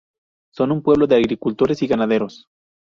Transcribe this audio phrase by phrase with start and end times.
[0.51, 2.47] Son un pueblo de agricultores y ganaderos.